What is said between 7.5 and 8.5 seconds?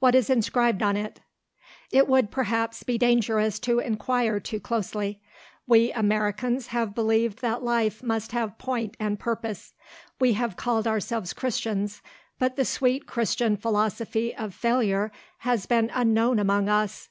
life must